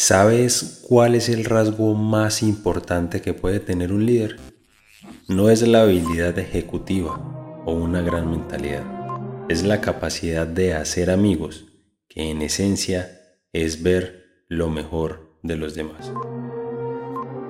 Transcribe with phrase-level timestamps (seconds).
[0.00, 4.36] ¿Sabes cuál es el rasgo más importante que puede tener un líder?
[5.26, 7.16] No es la habilidad ejecutiva
[7.66, 8.84] o una gran mentalidad,
[9.48, 11.66] es la capacidad de hacer amigos,
[12.08, 13.10] que en esencia
[13.52, 16.12] es ver lo mejor de los demás.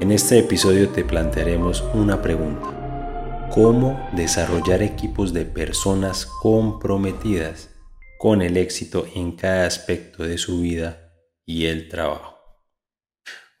[0.00, 3.48] En este episodio te plantearemos una pregunta.
[3.54, 7.70] ¿Cómo desarrollar equipos de personas comprometidas
[8.18, 11.10] con el éxito en cada aspecto de su vida
[11.46, 12.33] y el trabajo?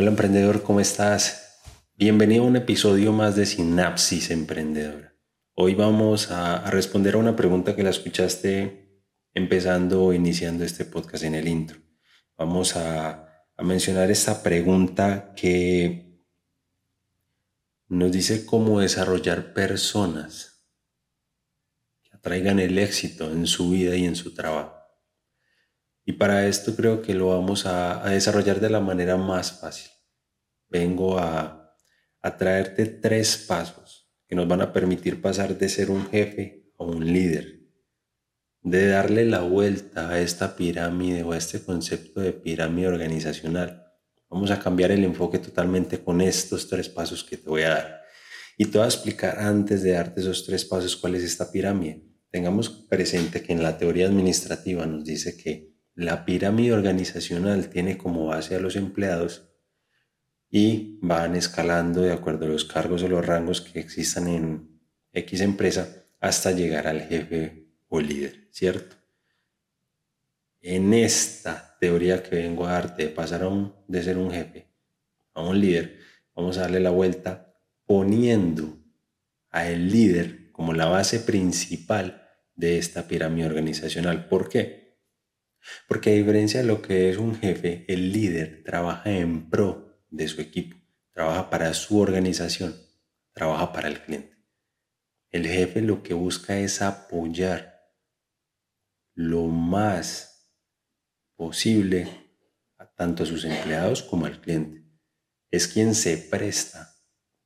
[0.00, 1.60] Hola emprendedor, ¿cómo estás?
[1.94, 5.14] Bienvenido a un episodio más de Sinapsis Emprendedora.
[5.52, 11.24] Hoy vamos a, responder a una pregunta que la escuchaste empezando o iniciando este podcast
[11.24, 11.80] en el intro.
[12.38, 16.24] Vamos a, a mencionar esta pregunta que
[17.88, 20.64] nos dice cómo desarrollar personas
[22.04, 24.79] que atraigan el éxito en su vida y en su trabajo.
[26.10, 29.92] Y para esto creo que lo vamos a, desarrollar de la manera más fácil.
[30.68, 31.72] Vengo a,
[32.20, 36.82] a traerte tres pasos que nos van a permitir pasar de ser un jefe a
[36.82, 37.60] un líder,
[38.60, 43.84] de darle la vuelta a esta pirámide o a este concepto de pirámide organizacional.
[44.28, 48.00] Vamos a cambiar el enfoque totalmente con estos tres pasos que te voy a dar.
[48.58, 52.02] Y te voy a explicar antes de darte esos tres pasos cuál es esta pirámide.
[52.32, 58.26] Tengamos presente que en la teoría administrativa nos dice que la pirámide organizacional tiene como
[58.26, 59.48] base a los empleados
[60.50, 64.80] y van escalando de acuerdo a los cargos o los rangos que existan en
[65.12, 68.96] X empresa hasta llegar al jefe o líder, ¿cierto?
[70.60, 73.48] En esta teoría que vengo a darte de pasar
[73.88, 74.68] de ser un jefe
[75.34, 75.98] a un líder,
[76.34, 77.54] vamos a darle la vuelta
[77.86, 78.78] poniendo
[79.50, 84.28] a el líder como la base principal de esta pirámide organizacional.
[84.28, 84.79] ¿Por qué?
[85.88, 90.28] Porque a diferencia de lo que es un jefe, el líder trabaja en pro de
[90.28, 90.76] su equipo,
[91.12, 92.76] trabaja para su organización,
[93.32, 94.36] trabaja para el cliente.
[95.30, 97.80] El jefe lo que busca es apoyar
[99.14, 100.50] lo más
[101.36, 102.08] posible
[102.78, 104.84] a tanto a sus empleados como al cliente.
[105.50, 106.96] Es quien se presta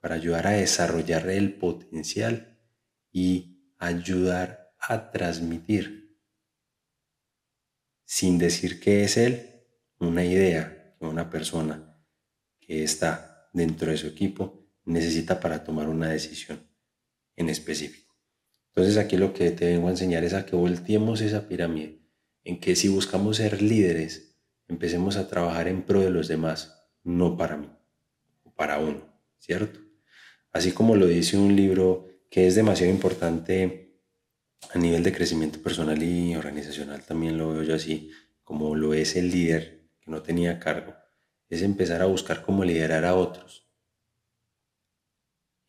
[0.00, 2.60] para ayudar a desarrollar el potencial
[3.10, 6.01] y ayudar a transmitir
[8.14, 9.64] sin decir que es él,
[9.98, 11.98] una idea que una persona
[12.60, 16.60] que está dentro de su equipo necesita para tomar una decisión
[17.36, 18.14] en específico.
[18.68, 22.02] Entonces aquí lo que te vengo a enseñar es a que volteemos esa pirámide,
[22.44, 24.36] en que si buscamos ser líderes,
[24.68, 27.70] empecemos a trabajar en pro de los demás, no para mí,
[28.42, 29.80] o para uno, ¿cierto?
[30.52, 33.81] Así como lo dice un libro que es demasiado importante
[34.70, 38.10] a nivel de crecimiento personal y organizacional también lo veo yo así,
[38.42, 40.94] como lo es el líder que no tenía cargo,
[41.48, 43.68] es empezar a buscar cómo liderar a otros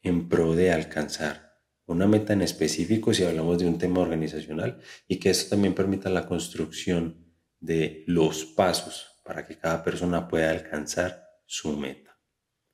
[0.02, 5.20] en pro de alcanzar una meta en específico si hablamos de un tema organizacional y
[5.20, 11.26] que esto también permita la construcción de los pasos para que cada persona pueda alcanzar
[11.46, 12.20] su meta.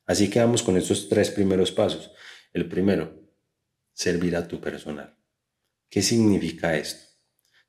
[0.06, 2.12] Así que vamos con estos tres primeros pasos.
[2.51, 3.19] El primero,
[3.94, 5.19] servir a tu personal.
[5.90, 7.10] ¿Qué significa esto?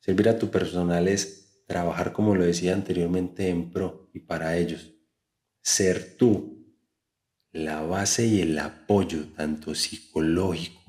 [0.01, 4.93] Servir a tu personal es trabajar, como lo decía anteriormente, en pro y para ellos.
[5.63, 6.77] Ser tú
[7.53, 10.81] la base y el apoyo, tanto psicológico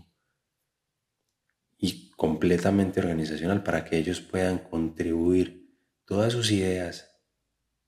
[1.77, 5.75] y completamente organizacional, para que ellos puedan contribuir
[6.05, 7.09] todas sus ideas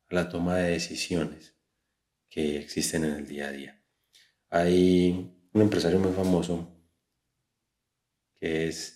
[0.09, 1.55] a la toma de decisiones
[2.29, 3.85] que existen en el día a día.
[4.49, 6.69] Hay un empresario muy famoso
[8.35, 8.92] que es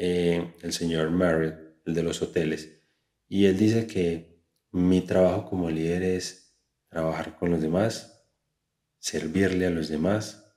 [0.00, 2.78] eh, el señor Marriott, el de los hoteles,
[3.28, 6.56] y él dice que mi trabajo como líder es
[6.88, 8.24] trabajar con los demás,
[8.98, 10.56] servirle a los demás.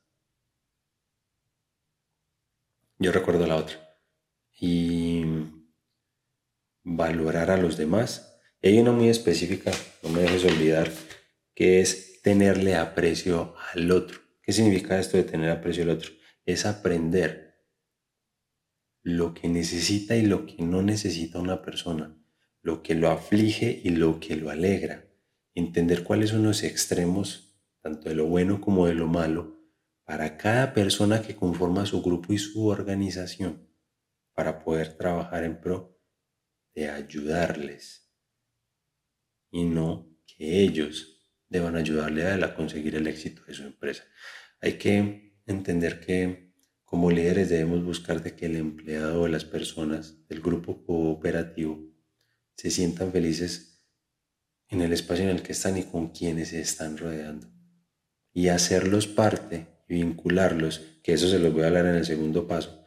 [2.99, 3.97] Yo recuerdo la otra.
[4.59, 5.23] Y
[6.83, 8.39] valorar a los demás.
[8.61, 9.71] Y hay una muy específica,
[10.03, 10.91] no me dejes olvidar,
[11.55, 14.19] que es tenerle aprecio al otro.
[14.43, 16.11] ¿Qué significa esto de tener aprecio al otro?
[16.45, 17.50] Es aprender
[19.03, 22.17] lo que necesita y lo que no necesita una persona,
[22.61, 25.07] lo que lo aflige y lo que lo alegra,
[25.55, 29.59] entender cuáles son los extremos, tanto de lo bueno como de lo malo,
[30.03, 33.67] para cada persona que conforma su grupo y su organización,
[34.33, 35.99] para poder trabajar en pro
[36.73, 38.01] de ayudarles
[39.51, 44.03] y no que ellos deban ayudarle a a conseguir el éxito de su empresa.
[44.61, 46.50] Hay que entender que
[46.91, 51.89] como líderes debemos buscar de que el empleado o las personas del grupo cooperativo
[52.57, 53.87] se sientan felices
[54.67, 57.47] en el espacio en el que están y con quienes se están rodeando.
[58.33, 62.45] Y hacerlos parte y vincularlos, que eso se los voy a hablar en el segundo
[62.45, 62.83] paso,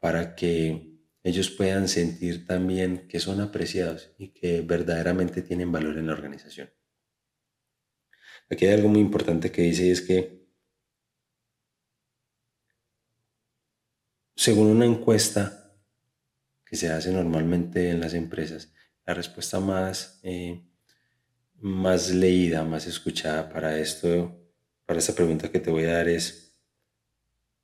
[0.00, 6.08] para que ellos puedan sentir también que son apreciados y que verdaderamente tienen valor en
[6.08, 6.68] la organización.
[8.50, 10.35] Aquí hay algo muy importante que dice y es que
[14.46, 15.74] según una encuesta
[16.64, 18.72] que se hace normalmente en las empresas,
[19.04, 20.64] la respuesta más, eh,
[21.56, 24.40] más leída, más escuchada para esto,
[24.84, 26.56] para esta pregunta que te voy a dar es,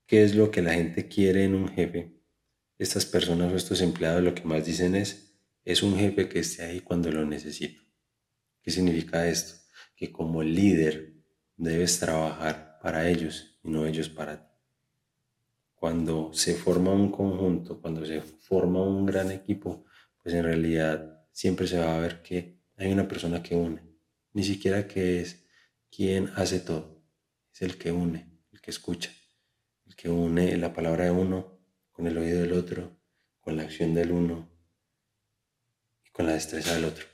[0.07, 2.21] ¿qué es lo que la gente quiere en un jefe?
[2.79, 6.65] Estas personas o estos empleados lo que más dicen es, es un jefe que esté
[6.65, 7.81] ahí cuando lo necesito.
[8.61, 9.55] ¿Qué significa esto?
[9.95, 11.15] Que como líder
[11.57, 14.52] debes trabajar para ellos y no ellos para ti.
[15.83, 19.85] Cuando se forma un conjunto, cuando se forma un gran equipo,
[20.23, 23.83] pues en realidad siempre se va a ver que hay una persona que une.
[24.33, 25.45] Ni siquiera que es
[25.91, 27.03] quien hace todo,
[27.53, 29.11] es el que une, el que escucha,
[29.85, 31.59] el que une la palabra de uno
[31.91, 32.97] con el oído del otro,
[33.41, 34.49] con la acción del uno
[36.07, 37.07] y con la destreza del otro.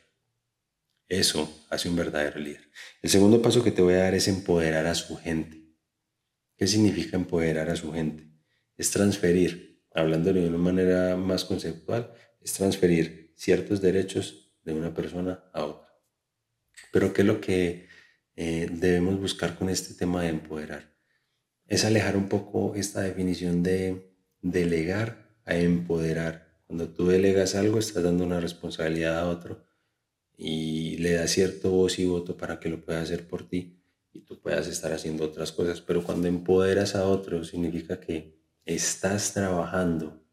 [1.09, 2.69] Eso hace un verdadero líder.
[3.01, 5.65] El segundo paso que te voy a dar es empoderar a su gente.
[6.55, 8.29] ¿Qué significa empoderar a su gente?
[8.79, 15.45] Es transferir, hablando de una manera más conceptual, es transferir ciertos derechos de una persona
[15.53, 15.89] a otra.
[16.93, 17.89] Pero ¿qué es lo que
[18.37, 20.97] eh, debemos buscar con este tema de empoderar?
[21.67, 26.63] Es alejar un poco esta definición de delegar a empoderar.
[26.69, 29.67] Cuando tú delegas algo, estás dando una responsabilidad a otro
[30.37, 33.83] y le das cierto voz y voto para que lo pueda hacer por ti
[34.13, 35.81] y tú puedas estar haciendo otras cosas.
[35.81, 38.38] Pero cuando empoderas a otro, significa que
[38.75, 40.25] estás trabajando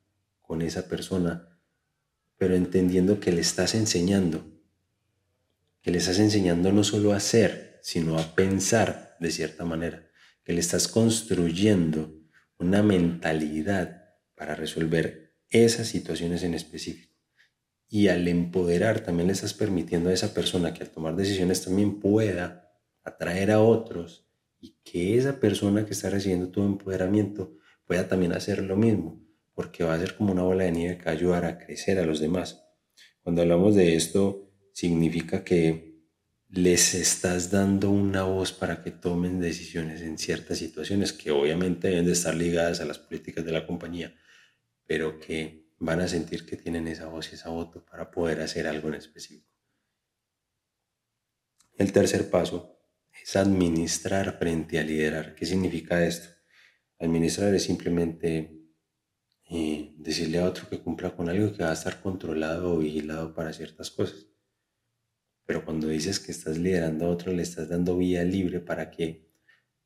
[0.41, 1.55] con esa persona
[2.37, 4.45] pero entendiendo que le estás enseñando,
[5.81, 10.09] que le estás enseñando no solo a hacer, sino a pensar de cierta manera,
[10.43, 12.13] que le estás construyendo
[12.57, 14.03] una mentalidad
[14.35, 17.13] para resolver esas situaciones en específico.
[17.87, 21.99] Y al empoderar también le estás permitiendo a esa persona que al tomar decisiones también
[21.99, 22.73] pueda
[23.03, 24.27] atraer a otros
[24.59, 29.85] y que esa persona que está recibiendo tu empoderamiento pueda también hacer lo mismo porque
[29.85, 32.05] va a ser como una bola de nieve que va a ayudar a crecer a
[32.05, 32.61] los demás.
[33.23, 35.95] Cuando hablamos de esto, significa que
[36.49, 42.05] les estás dando una voz para que tomen decisiones en ciertas situaciones que obviamente deben
[42.05, 44.13] de estar ligadas a las políticas de la compañía,
[44.85, 48.67] pero que van a sentir que tienen esa voz y esa voto para poder hacer
[48.67, 49.49] algo en específico.
[51.77, 52.77] El tercer paso
[53.23, 55.35] es administrar frente a liderar.
[55.35, 56.34] ¿Qué significa esto?
[57.00, 58.56] Administrar es simplemente
[59.47, 63.33] y decirle a otro que cumpla con algo que va a estar controlado o vigilado
[63.33, 64.27] para ciertas cosas.
[65.45, 69.30] Pero cuando dices que estás liderando a otro, le estás dando vía libre para que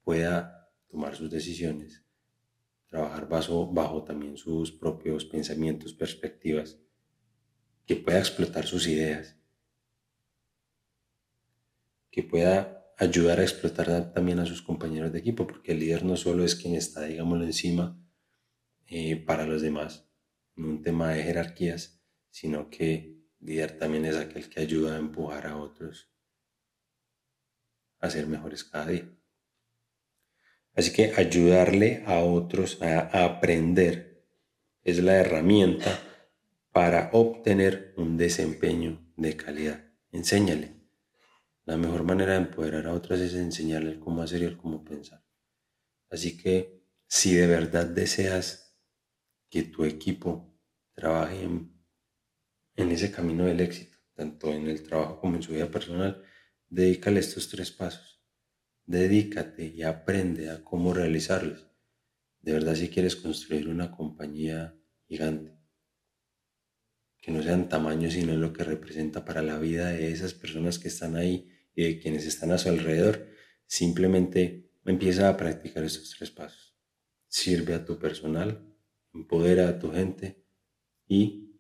[0.03, 2.05] pueda tomar sus decisiones,
[2.87, 6.79] trabajar bajo, bajo también sus propios pensamientos, perspectivas,
[7.85, 9.37] que pueda explotar sus ideas,
[12.09, 16.17] que pueda ayudar a explotar también a sus compañeros de equipo, porque el líder no
[16.17, 17.97] solo es quien está, digámoslo, encima,
[18.87, 20.09] eh, para los demás,
[20.55, 25.47] no un tema de jerarquías, sino que líder también es aquel que ayuda a empujar
[25.47, 26.11] a otros
[27.99, 29.09] a ser mejores cada día.
[30.73, 34.25] Así que ayudarle a otros a aprender
[34.83, 35.99] es la herramienta
[36.71, 39.85] para obtener un desempeño de calidad.
[40.11, 40.78] Enséñale.
[41.69, 45.23] La mejor manera de empoderar a otros es enseñarle cómo hacer y cómo pensar.
[46.09, 48.75] Así que si de verdad deseas
[49.51, 50.59] que tu equipo
[50.93, 51.71] trabaje en,
[52.75, 56.23] ese camino del éxito, tanto en el trabajo como en su vida personal,
[56.67, 58.19] dedícale estos tres pasos.
[58.87, 61.67] Dedícate y aprende a cómo realizarlos.
[62.41, 64.75] De verdad si quieres construir una compañía
[65.07, 65.55] gigante,
[67.21, 70.87] que no sean tamaño sino lo que representa para la vida de esas personas que
[70.87, 71.57] están ahí
[72.01, 73.27] quienes están a su alrededor,
[73.65, 76.75] simplemente empieza a practicar estos tres pasos.
[77.27, 78.75] Sirve a tu personal,
[79.13, 80.45] empodera a tu gente
[81.07, 81.55] y,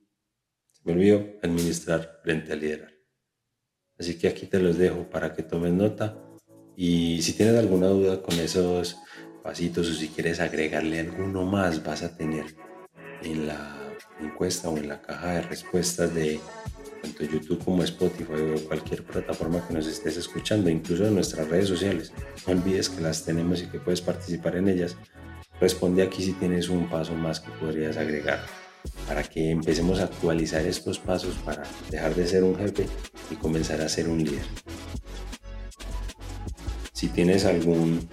[0.71, 2.93] se me olvidó, administrar frente a liderar.
[3.97, 6.17] Así que aquí te los dejo para que tomes nota
[6.75, 8.97] y si tienes alguna duda con esos
[9.43, 12.45] pasitos o si quieres agregarle alguno más, vas a tener
[13.21, 16.39] en la encuesta o en la caja de respuestas de
[17.19, 21.67] tanto YouTube como Spotify o cualquier plataforma que nos estés escuchando, incluso en nuestras redes
[21.67, 22.13] sociales.
[22.47, 24.95] No olvides que las tenemos y que puedes participar en ellas
[25.59, 28.39] Responde aquí si tienes un paso más que podrías agregar
[29.05, 32.85] para que empecemos a actualizar estos pasos para dejar de ser un jefe
[33.29, 34.45] y comenzar a ser un líder.
[36.93, 38.07] Si tienes algún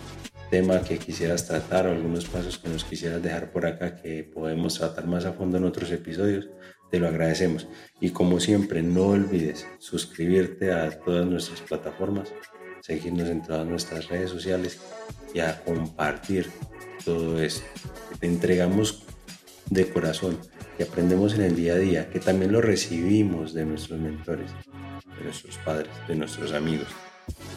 [0.51, 4.79] tema que quisieras tratar o algunos pasos que nos quisieras dejar por acá que podemos
[4.79, 6.49] tratar más a fondo en otros episodios,
[6.91, 7.69] te lo agradecemos.
[8.01, 12.33] Y como siempre, no olvides suscribirte a todas nuestras plataformas,
[12.81, 14.81] seguirnos en todas nuestras redes sociales
[15.35, 16.51] y a compartir
[17.05, 17.65] todo esto
[18.19, 19.05] te entregamos
[19.71, 20.39] de corazón,
[20.77, 24.51] que aprendemos en el día a día, que también lo recibimos de nuestros mentores,
[25.19, 26.89] de nuestros padres, de nuestros amigos,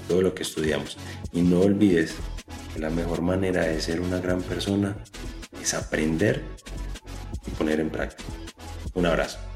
[0.08, 0.98] todo lo que estudiamos.
[1.32, 2.16] Y no olvides
[2.74, 4.98] que la mejor manera de ser una gran persona
[5.62, 6.44] es aprender
[7.48, 8.24] y poner en práctica.
[8.94, 9.49] Un abrazo.